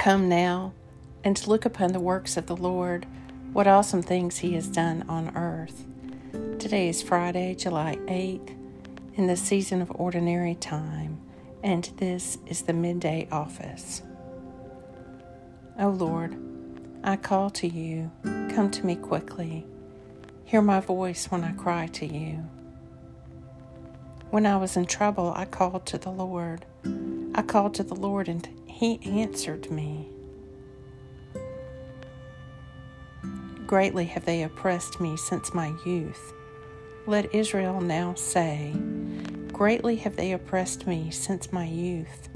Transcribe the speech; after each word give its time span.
Come 0.00 0.30
now 0.30 0.72
and 1.24 1.46
look 1.46 1.66
upon 1.66 1.92
the 1.92 2.00
works 2.00 2.38
of 2.38 2.46
the 2.46 2.56
Lord, 2.56 3.04
what 3.52 3.66
awesome 3.66 4.00
things 4.00 4.38
He 4.38 4.54
has 4.54 4.66
done 4.66 5.04
on 5.10 5.36
earth. 5.36 5.84
Today 6.58 6.88
is 6.88 7.02
Friday, 7.02 7.54
July 7.54 7.96
8th, 8.06 8.56
in 9.16 9.26
the 9.26 9.36
season 9.36 9.82
of 9.82 9.92
ordinary 9.94 10.54
time, 10.54 11.20
and 11.62 11.84
this 11.98 12.38
is 12.46 12.62
the 12.62 12.72
midday 12.72 13.28
office. 13.30 14.00
O 15.78 15.90
Lord, 15.90 16.34
I 17.04 17.16
call 17.16 17.50
to 17.50 17.68
you, 17.68 18.10
come 18.22 18.70
to 18.70 18.86
me 18.86 18.96
quickly. 18.96 19.66
Hear 20.46 20.62
my 20.62 20.80
voice 20.80 21.26
when 21.26 21.44
I 21.44 21.52
cry 21.52 21.88
to 21.88 22.06
you. 22.06 22.48
When 24.30 24.46
I 24.46 24.56
was 24.58 24.76
in 24.76 24.86
trouble, 24.86 25.32
I 25.34 25.44
called 25.44 25.86
to 25.86 25.98
the 25.98 26.10
Lord. 26.10 26.64
I 27.34 27.42
called 27.42 27.74
to 27.74 27.82
the 27.82 27.96
Lord, 27.96 28.28
and 28.28 28.48
He 28.64 29.00
answered 29.04 29.68
me. 29.72 30.08
Greatly 33.66 34.04
have 34.04 34.26
they 34.26 34.44
oppressed 34.44 35.00
me 35.00 35.16
since 35.16 35.52
my 35.52 35.74
youth. 35.84 36.32
Let 37.06 37.34
Israel 37.34 37.80
now 37.80 38.14
say, 38.14 38.72
Greatly 39.52 39.96
have 39.96 40.14
they 40.14 40.30
oppressed 40.30 40.86
me 40.86 41.10
since 41.10 41.52
my 41.52 41.66
youth, 41.66 42.28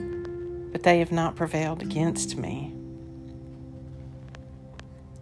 but 0.72 0.82
they 0.82 0.98
have 0.98 1.12
not 1.12 1.36
prevailed 1.36 1.80
against 1.80 2.36
me. 2.36 2.74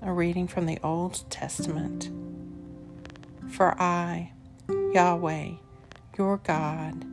A 0.01 0.11
reading 0.11 0.49
from 0.49 0.65
the 0.65 0.79
Old 0.83 1.23
Testament. 1.29 2.11
For 3.51 3.79
I, 3.79 4.33
Yahweh, 4.71 5.51
your 6.19 6.39
God. 6.39 7.05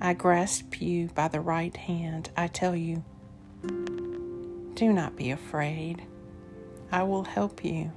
I 0.00 0.14
grasp 0.14 0.80
you 0.80 1.08
by 1.08 1.28
the 1.28 1.40
right 1.40 1.76
hand. 1.76 2.30
I 2.36 2.48
tell 2.48 2.74
you, 2.74 3.04
do 3.62 4.92
not 4.92 5.16
be 5.16 5.30
afraid. 5.30 6.02
I 6.90 7.02
will 7.04 7.24
help 7.24 7.64
you. 7.64 7.92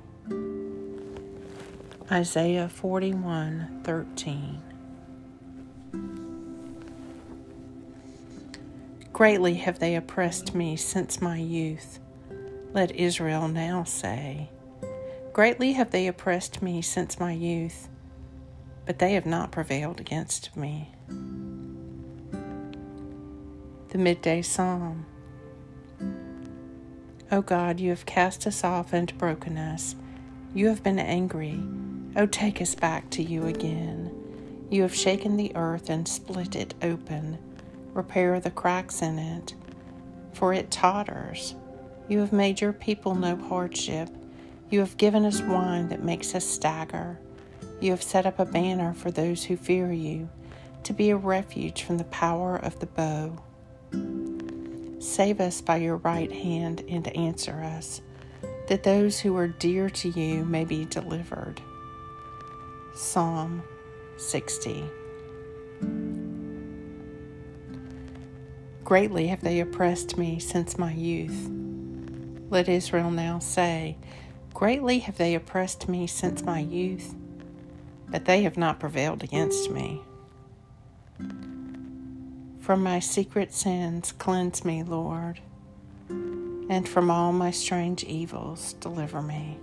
Isaiah 2.11 2.69
41 2.69 3.81
13. 3.83 4.61
Greatly 9.13 9.53
have 9.55 9.79
they 9.79 9.95
oppressed 9.95 10.53
me 10.53 10.75
since 10.75 11.21
my 11.21 11.37
youth. 11.37 11.99
Let 12.73 12.91
Israel 12.91 13.47
now 13.47 13.83
say, 13.85 14.49
Greatly 15.33 15.73
have 15.73 15.91
they 15.91 16.07
oppressed 16.07 16.61
me 16.61 16.81
since 16.81 17.19
my 17.19 17.31
youth 17.31 17.89
but 18.85 18.99
they 18.99 19.13
have 19.13 19.25
not 19.25 19.51
prevailed 19.51 19.99
against 19.99 20.55
me. 20.55 20.91
The 23.89 23.97
Midday 23.97 24.41
Psalm 24.41 25.05
O 27.31 27.41
God, 27.41 27.79
you 27.79 27.89
have 27.89 28.05
cast 28.05 28.45
us 28.45 28.63
off 28.63 28.93
and 28.93 29.17
broken 29.17 29.57
us. 29.57 29.95
You 30.53 30.67
have 30.67 30.83
been 30.83 30.99
angry. 30.99 31.59
O 32.15 32.27
take 32.27 32.61
us 32.61 32.75
back 32.75 33.09
to 33.11 33.23
you 33.23 33.47
again. 33.47 34.11
You 34.69 34.83
have 34.83 34.95
shaken 34.95 35.35
the 35.35 35.51
earth 35.55 35.89
and 35.89 36.07
split 36.07 36.55
it 36.55 36.75
open. 36.81 37.39
Repair 37.93 38.39
the 38.39 38.51
cracks 38.51 39.01
in 39.01 39.17
it, 39.17 39.55
for 40.33 40.53
it 40.53 40.69
totters. 40.69 41.55
You 42.07 42.19
have 42.19 42.31
made 42.31 42.61
your 42.61 42.73
people 42.73 43.15
know 43.15 43.35
hardship. 43.35 44.09
You 44.69 44.79
have 44.81 44.97
given 44.97 45.25
us 45.25 45.41
wine 45.41 45.89
that 45.89 46.03
makes 46.03 46.35
us 46.35 46.45
stagger. 46.45 47.19
You 47.81 47.91
have 47.91 48.03
set 48.03 48.25
up 48.25 48.39
a 48.39 48.45
banner 48.45 48.93
for 48.93 49.11
those 49.11 49.43
who 49.43 49.57
fear 49.57 49.91
you, 49.91 50.29
to 50.83 50.93
be 50.93 51.09
a 51.09 51.17
refuge 51.17 51.83
from 51.83 51.97
the 51.97 52.05
power 52.05 52.55
of 52.55 52.79
the 52.79 52.85
bow. 52.85 53.43
Save 54.99 55.41
us 55.41 55.61
by 55.61 55.77
your 55.77 55.97
right 55.97 56.31
hand 56.31 56.83
and 56.87 57.07
answer 57.15 57.61
us, 57.63 58.01
that 58.67 58.83
those 58.83 59.19
who 59.19 59.35
are 59.35 59.47
dear 59.47 59.89
to 59.89 60.09
you 60.09 60.45
may 60.45 60.63
be 60.63 60.85
delivered. 60.85 61.61
Psalm 62.95 63.61
60. 64.17 64.85
Greatly 68.83 69.27
have 69.27 69.41
they 69.41 69.59
oppressed 69.59 70.17
me 70.17 70.39
since 70.39 70.77
my 70.77 70.93
youth. 70.93 71.49
Let 72.49 72.69
Israel 72.69 73.11
now 73.11 73.39
say, 73.39 73.97
Greatly 74.53 74.99
have 74.99 75.17
they 75.17 75.35
oppressed 75.35 75.89
me 75.89 76.07
since 76.07 76.43
my 76.43 76.59
youth 76.59 77.15
but 78.09 78.25
they 78.25 78.43
have 78.43 78.57
not 78.57 78.79
prevailed 78.79 79.23
against 79.23 79.69
me. 79.69 80.01
From 82.59 82.81
my 82.81 82.99
secret 82.99 83.53
sins, 83.53 84.11
cleanse 84.11 84.65
me, 84.65 84.83
Lord, 84.83 85.39
and 86.09 86.87
from 86.87 87.11
all 87.11 87.31
my 87.31 87.51
strange 87.51 88.03
evils, 88.03 88.73
deliver 88.73 89.21
me. 89.21 89.59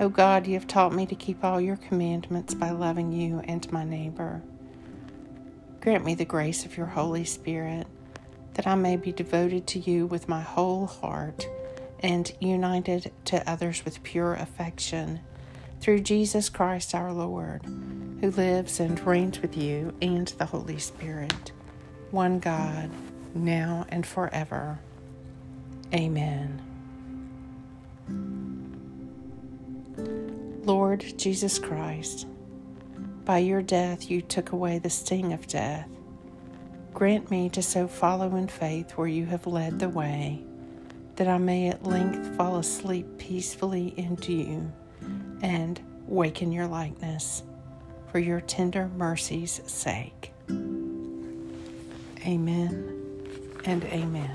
O 0.00 0.08
God, 0.08 0.46
you 0.46 0.54
have 0.54 0.68
taught 0.68 0.94
me 0.94 1.06
to 1.06 1.16
keep 1.16 1.42
all 1.42 1.60
your 1.60 1.76
commandments 1.76 2.54
by 2.54 2.70
loving 2.70 3.10
you 3.10 3.40
and 3.40 3.70
my 3.72 3.82
neighbor. 3.82 4.40
Grant 5.80 6.04
me 6.04 6.14
the 6.14 6.24
grace 6.24 6.64
of 6.64 6.76
your 6.76 6.86
Holy 6.86 7.24
Spirit, 7.24 7.88
that 8.54 8.66
I 8.68 8.76
may 8.76 8.96
be 8.96 9.10
devoted 9.10 9.66
to 9.68 9.80
you 9.80 10.06
with 10.06 10.28
my 10.28 10.40
whole 10.40 10.86
heart 10.86 11.48
and 12.00 12.32
united 12.40 13.12
to 13.26 13.50
others 13.50 13.84
with 13.84 14.02
pure 14.02 14.34
affection 14.34 15.20
through 15.80 16.00
Jesus 16.00 16.48
Christ 16.48 16.94
our 16.94 17.12
Lord, 17.12 17.62
who 18.20 18.30
lives 18.30 18.80
and 18.80 18.98
reigns 19.06 19.40
with 19.40 19.56
you 19.56 19.94
and 20.02 20.26
the 20.38 20.46
Holy 20.46 20.78
Spirit, 20.78 21.52
one 22.10 22.38
God, 22.38 22.90
now 23.34 23.86
and 23.88 24.06
forever. 24.06 24.78
Amen. 25.94 26.62
Lord 30.64 31.04
Jesus 31.16 31.58
Christ, 31.58 32.26
by 33.24 33.38
your 33.38 33.62
death 33.62 34.10
you 34.10 34.20
took 34.20 34.52
away 34.52 34.78
the 34.78 34.90
sting 34.90 35.32
of 35.32 35.46
death. 35.46 35.88
Grant 36.92 37.30
me 37.30 37.48
to 37.50 37.62
so 37.62 37.86
follow 37.86 38.34
in 38.36 38.48
faith 38.48 38.92
where 38.92 39.06
you 39.06 39.26
have 39.26 39.46
led 39.46 39.78
the 39.78 39.88
way 39.88 40.44
that 41.18 41.26
I 41.26 41.36
may 41.36 41.68
at 41.68 41.82
length 41.82 42.36
fall 42.36 42.58
asleep 42.58 43.18
peacefully 43.18 43.92
into 43.96 44.32
you 44.32 44.72
and 45.42 45.80
wake 46.06 46.42
in 46.42 46.52
your 46.52 46.68
likeness 46.68 47.42
for 48.12 48.20
your 48.20 48.40
tender 48.40 48.88
mercy's 48.96 49.60
sake. 49.66 50.32
Amen 52.24 52.94
and 53.64 53.84
amen. 53.86 54.30